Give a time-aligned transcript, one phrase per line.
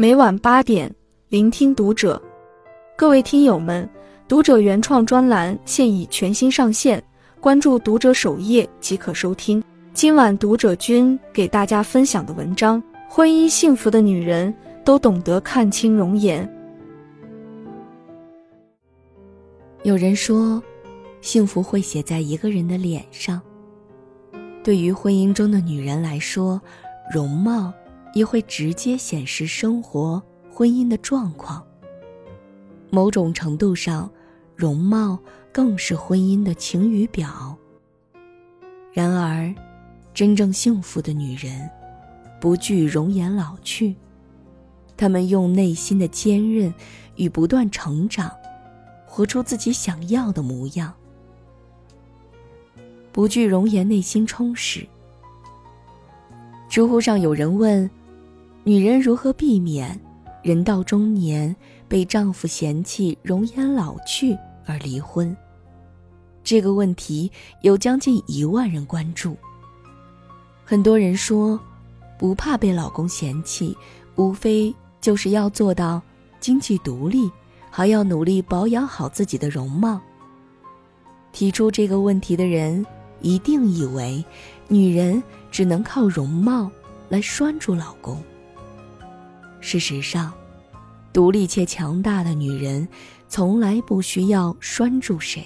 [0.00, 0.88] 每晚八点，
[1.28, 2.22] 聆听读者。
[2.96, 3.90] 各位听友们，
[4.28, 7.02] 读者原创专栏现已全新上线，
[7.40, 9.60] 关注读者首页即可收听。
[9.92, 14.54] 今晚读者君给大家分享的文章：婚姻幸福的女人
[14.84, 16.48] 都懂得看清容颜。
[19.82, 20.62] 有人说，
[21.20, 23.42] 幸福会写在一个人的脸上。
[24.62, 26.62] 对于婚姻中的女人来说，
[27.12, 27.72] 容貌
[28.14, 31.64] 也会直接显示生活、婚姻的状况。
[32.90, 34.10] 某种程度上，
[34.56, 35.18] 容貌
[35.52, 37.56] 更是婚姻的晴雨表。
[38.92, 39.54] 然而，
[40.14, 41.70] 真正幸福的女人，
[42.40, 43.94] 不惧容颜老去，
[44.96, 46.72] 她们用内心的坚韧
[47.16, 48.30] 与不断成长，
[49.06, 50.92] 活出自己想要的模样。
[53.12, 54.86] 不惧容颜，内心充实。
[56.68, 57.88] 知乎上有人问
[58.68, 59.98] ：“女人如何避免
[60.42, 61.56] 人到中年
[61.88, 65.34] 被丈夫嫌弃容颜老去而离婚？”
[66.44, 69.34] 这个问题有将近一万人关注。
[70.66, 71.58] 很多人说，
[72.18, 73.74] 不怕被老公嫌弃，
[74.16, 76.02] 无非就是要做到
[76.38, 77.30] 经济独立，
[77.70, 79.98] 还要努力保养好自己的容貌。
[81.32, 82.84] 提出这个问题的人。
[83.20, 84.24] 一定以为，
[84.68, 86.70] 女人只能靠容貌
[87.08, 88.22] 来拴住老公。
[89.60, 90.32] 事实上，
[91.12, 92.88] 独立且强大的女人，
[93.28, 95.44] 从来不需要拴住谁，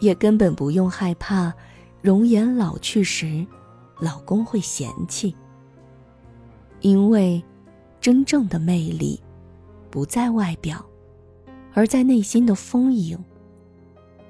[0.00, 1.52] 也根本不用害怕
[2.00, 3.46] 容颜老去时，
[4.00, 5.34] 老公会嫌弃。
[6.80, 7.42] 因为，
[8.00, 9.20] 真正的魅力，
[9.90, 10.84] 不在外表，
[11.72, 13.18] 而在内心的丰盈。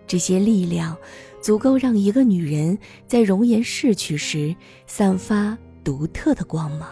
[0.06, 0.96] 这些力量。
[1.42, 4.54] 足够让一个女人在容颜逝去时
[4.86, 6.88] 散发独特的光芒。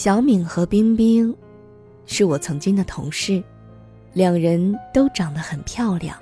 [0.00, 1.34] 小敏和冰冰
[2.06, 3.42] 是我曾经的同事，
[4.12, 6.16] 两人都长得很漂亮，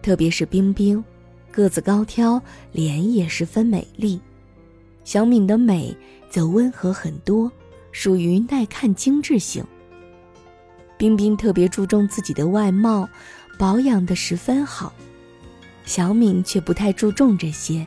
[0.00, 1.04] 特别是冰冰，
[1.52, 2.40] 个子高挑，
[2.72, 4.18] 脸也十分美丽。
[5.04, 5.94] 小敏的美
[6.30, 7.52] 则温和很多，
[7.92, 9.62] 属于耐看精致型。
[10.96, 13.06] 冰冰特别注重自己的外貌，
[13.58, 14.90] 保养的十分好。
[15.84, 17.86] 小敏却不太注重这些，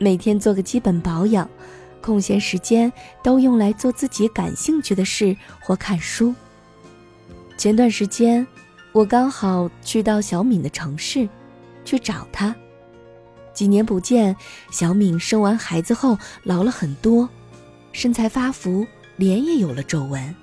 [0.00, 1.48] 每天做个基本保养，
[2.00, 6.34] 空闲时间都用来做自己感兴趣的事或看书。
[7.56, 8.46] 前段时间，
[8.92, 11.28] 我刚好去到小敏的城市，
[11.84, 12.54] 去找她。
[13.52, 14.34] 几年不见，
[14.70, 17.28] 小敏生完孩子后老了很多，
[17.92, 20.34] 身材发福，脸也有了皱纹。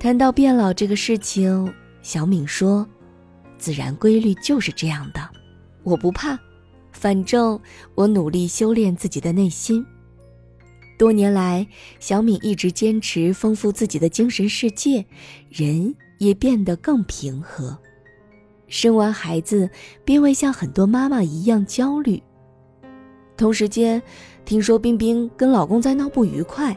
[0.00, 1.72] 谈到变老这个事情，
[2.02, 2.86] 小敏说。
[3.56, 5.26] 自然规律就是这样的，
[5.84, 6.38] 我不怕，
[6.94, 7.60] 反正
[7.94, 9.84] 我努力修炼自己的内心。
[10.96, 11.66] 多年来，
[11.98, 15.04] 小敏一直坚持丰富自己的精神世界，
[15.50, 17.76] 人也变得更平和。
[18.68, 19.68] 生完孩子，
[20.04, 22.22] 并未像很多妈妈一样焦虑。
[23.36, 24.00] 同时间，
[24.44, 26.74] 听说冰冰跟老公在闹不愉快，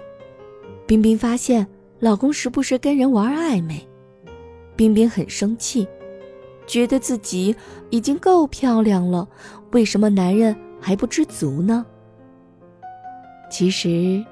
[0.87, 1.65] 冰冰发现
[1.99, 3.87] 老公时不时跟人玩暧昧，
[4.75, 5.87] 冰冰很生气。
[6.67, 7.55] 觉得自己
[7.89, 9.27] 已经够漂亮了，
[9.71, 11.85] 为什么男人还不知足呢？
[13.49, 14.23] 其实，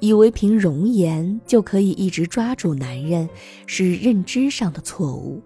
[0.00, 3.28] 以为凭容颜就可以一直抓住男人，
[3.66, 5.40] 是认知上的错误。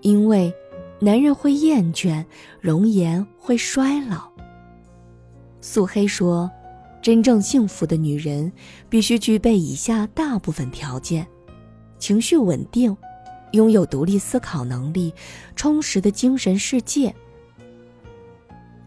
[0.00, 0.54] 因为，
[1.00, 2.24] 男人会厌倦，
[2.60, 4.30] 容颜会衰老。
[5.60, 6.50] 素黑说，
[7.02, 8.50] 真正幸福的女人
[8.88, 11.26] 必须具备以下大部分条件：
[11.98, 12.96] 情绪稳定。
[13.52, 15.12] 拥有独立思考能力，
[15.56, 17.14] 充实的精神世界。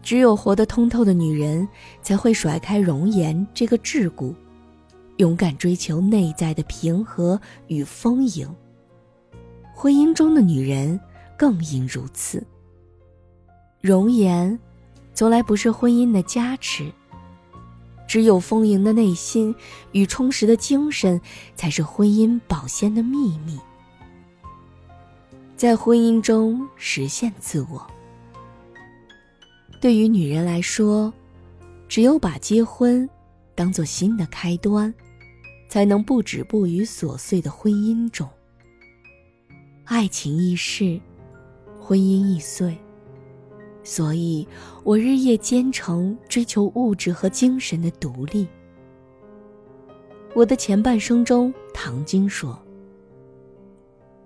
[0.02, 1.66] 只有活得通透的女人，
[2.02, 4.34] 才会甩开容颜这个桎梏，
[5.16, 8.46] 勇敢追求内在的平和与丰盈。
[9.72, 11.00] 婚姻中的女人
[11.36, 12.46] 更应如此。
[13.80, 14.58] 容颜，
[15.14, 16.92] 从来不是婚姻的加持，
[18.06, 19.54] 只有丰盈的内心
[19.92, 21.20] 与充实的精神，
[21.56, 23.58] 才是婚姻保鲜的秘密。
[25.64, 27.90] 在婚姻中实现自我，
[29.80, 31.10] 对于女人来说，
[31.88, 33.08] 只有把结婚
[33.54, 34.92] 当做新的开端，
[35.66, 38.28] 才能不止步于琐碎的婚姻中。
[39.86, 41.00] 爱情易逝，
[41.80, 42.76] 婚姻易碎，
[43.82, 44.46] 所以
[44.82, 48.46] 我日夜兼程，追求物质和精神的独立。
[50.34, 52.54] 我的前半生中，唐晶说。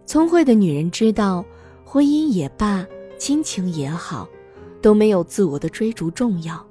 [0.09, 1.45] 聪慧的女人知道，
[1.85, 2.87] 婚姻也罢，
[3.19, 4.27] 亲情也好，
[4.81, 6.67] 都没有自我的追逐重要。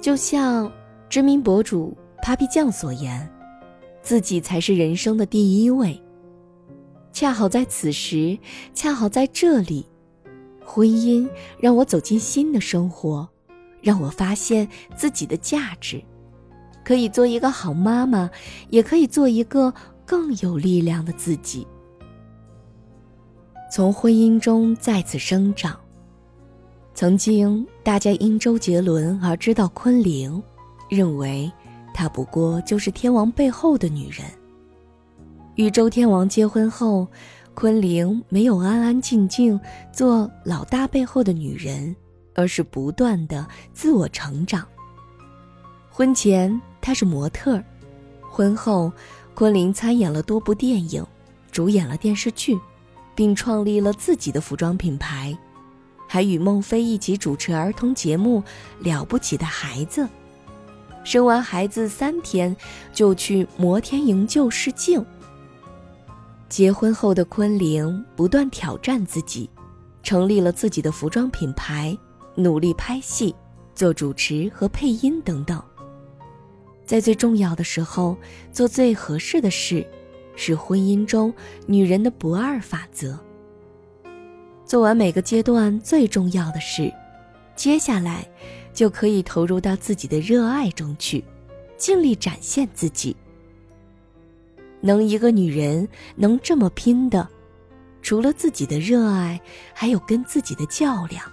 [0.00, 0.70] 就像
[1.08, 3.28] 知名博主 Papi 酱所言，
[4.02, 6.00] 自己才是人生的第一位。
[7.12, 8.38] 恰好在此时，
[8.72, 9.84] 恰好在这里，
[10.64, 11.28] 婚姻
[11.58, 13.28] 让我走进新的生活，
[13.80, 16.00] 让我发现自己的价值，
[16.84, 18.30] 可以做一个好妈妈，
[18.70, 19.74] 也可以做一个
[20.06, 21.66] 更有力量的自己。
[23.74, 25.76] 从婚姻中再次生长。
[26.94, 30.40] 曾经，大家因周杰伦而知道昆凌，
[30.88, 31.50] 认为
[31.92, 34.24] 她不过就是天王背后的女人。
[35.56, 37.04] 与周天王结婚后，
[37.52, 39.58] 昆凌没有安安静静
[39.92, 41.96] 做老大背后的女人，
[42.36, 44.64] 而是不断的自我成长。
[45.90, 47.60] 婚前她是模特，
[48.20, 48.92] 婚后，
[49.34, 51.04] 昆凌参演了多部电影，
[51.50, 52.56] 主演了电视剧，
[53.14, 55.36] 并创立了自己的服装品牌。
[56.06, 58.40] 还与孟非一起主持儿童节目
[58.84, 60.02] 《了不起的孩子》，
[61.02, 62.54] 生完孩子三天
[62.92, 65.04] 就去摩天营救试镜。
[66.48, 69.50] 结婚后的昆凌不断挑战自己，
[70.02, 71.96] 成立了自己的服装品牌，
[72.36, 73.34] 努力拍戏、
[73.74, 75.60] 做主持和配音等等。
[76.84, 78.16] 在最重要的时候
[78.52, 79.84] 做最合适的事，
[80.36, 81.32] 是婚姻中
[81.66, 83.18] 女人的不二法则。
[84.64, 86.92] 做完每个阶段最重要的事，
[87.54, 88.26] 接下来
[88.72, 91.22] 就可以投入到自己的热爱中去，
[91.76, 93.14] 尽力展现自己。
[94.80, 97.28] 能一个女人能这么拼的，
[98.02, 99.40] 除了自己的热爱，
[99.72, 101.24] 还有跟自己的较量。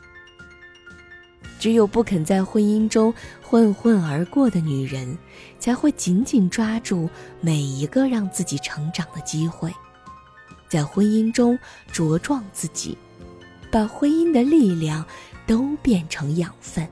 [1.62, 5.16] 只有不肯在婚姻中混混而过的女人，
[5.60, 7.08] 才会紧紧抓住
[7.40, 9.72] 每一个让自己成长的机会，
[10.68, 11.58] 在婚姻中
[11.94, 12.98] 茁壮自己。
[13.70, 15.06] 把婚姻的力量
[15.46, 16.86] 都变成养分，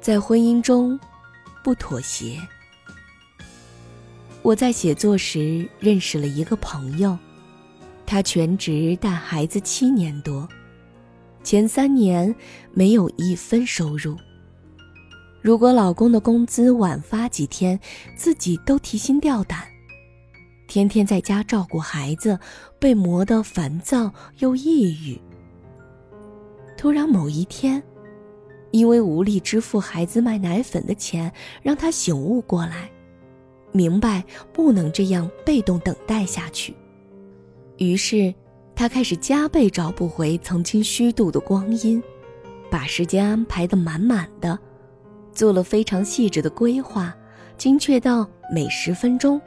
[0.00, 0.98] 在婚姻中
[1.62, 2.40] 不妥协。
[4.40, 7.16] 我在写作时认识了一个朋友，
[8.06, 10.48] 他全职带孩子七年多，
[11.42, 12.34] 前三年
[12.72, 14.16] 没有一分收入。
[15.40, 17.78] 如果老公的工资晚发几天，
[18.16, 19.60] 自己都提心吊胆。
[20.66, 22.38] 天天在家照顾孩子，
[22.78, 25.18] 被磨得烦躁又抑郁。
[26.76, 27.82] 突然某一天，
[28.70, 31.32] 因为无力支付孩子买奶粉的钱，
[31.62, 32.90] 让他醒悟过来，
[33.72, 36.74] 明白不能这样被动等待下去。
[37.78, 38.34] 于是，
[38.78, 42.00] 他开始加倍找不回曾经虚度的光阴，
[42.70, 44.56] 把时间安排得满满的，
[45.32, 47.12] 做了非常细致的规划，
[47.56, 49.40] 精确到每十分钟。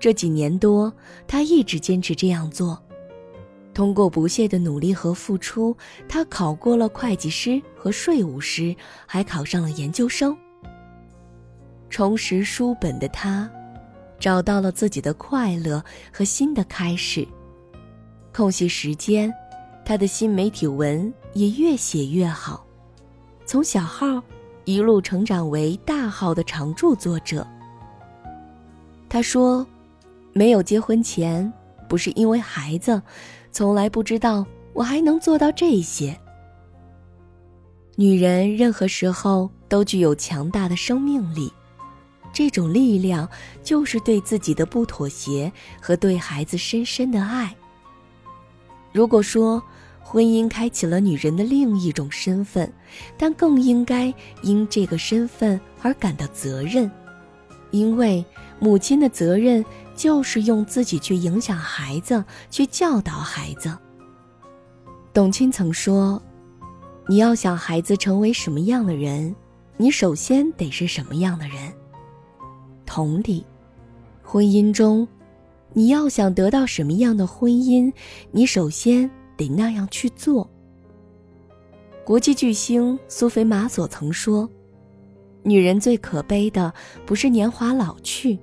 [0.00, 0.92] 这几年多，
[1.28, 2.76] 他一直坚持这样做。
[3.72, 5.76] 通过不懈的努力和付出，
[6.08, 8.74] 他考过了会计师和税务师，
[9.06, 10.36] 还考上了研究生。
[11.88, 13.48] 重拾书本的他，
[14.18, 15.80] 找到了自己的快乐
[16.12, 17.24] 和新的开始。
[18.36, 19.32] 空隙时间，
[19.82, 22.62] 他的新媒体文也越写越好，
[23.46, 24.22] 从小号
[24.66, 27.46] 一路成长为大号的常驻作者。
[29.08, 29.66] 他说。
[30.34, 31.50] 没有结婚前，
[31.88, 33.00] 不是因为孩子，
[33.50, 34.44] 从来不知道
[34.74, 36.14] 我还能做到这些。
[37.94, 41.50] 女人任何时候都具有强大的生命力，
[42.34, 43.26] 这种力量
[43.62, 45.50] 就是对自己的不妥协
[45.80, 47.56] 和对孩子深深的爱。
[48.96, 49.62] 如果说
[50.00, 52.72] 婚姻开启了女人的另一种身份，
[53.18, 56.90] 但更应该因这个身份而感到责任，
[57.72, 58.24] 因为
[58.58, 59.64] 母亲的责任。
[59.96, 63.74] 就是用自己去影响孩子，去教导孩子。
[65.10, 66.22] 董卿曾说
[67.08, 69.34] ：“你要想孩子成为什么样的人，
[69.78, 71.72] 你首先得是什么样的人。”
[72.84, 73.42] 同理，
[74.22, 75.08] 婚姻中，
[75.78, 77.92] 你要想得到什么样的婚姻，
[78.30, 80.50] 你首先得那样去做。
[82.02, 84.48] 国际巨星苏菲玛索曾说
[85.44, 86.72] ：“女人最可悲的，
[87.04, 88.38] 不是年华老去。”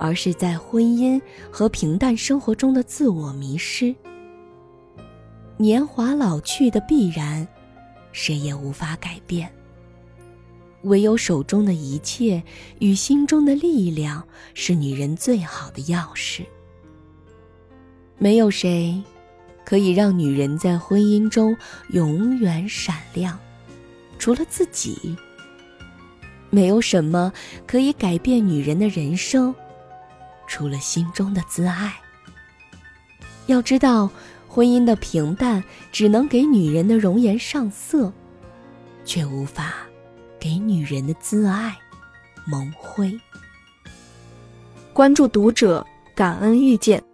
[0.00, 3.94] 而是在婚姻和平淡生活中的自我迷失。
[5.56, 7.46] 年华老去的必然，
[8.10, 9.48] 谁也无法改变。
[10.82, 12.42] 唯有手中的一切
[12.80, 16.44] 与心中的力量，是女人最好的钥匙。
[18.24, 19.02] 没有谁，
[19.66, 21.54] 可以让女人在婚姻中
[21.90, 23.38] 永远闪亮，
[24.18, 25.14] 除了自己。
[26.48, 27.30] 没有什么
[27.66, 29.54] 可以改变女人的人生。
[30.46, 31.92] 除了心中的自爱，
[33.44, 34.10] 要知道，
[34.48, 35.62] 婚姻的平淡
[35.92, 38.10] 只能给女人的容颜上色，
[39.04, 39.74] 却无法
[40.40, 41.76] 给女人的自爱
[42.46, 43.20] 蒙灰。
[44.94, 47.04] 关注读者，感恩遇见。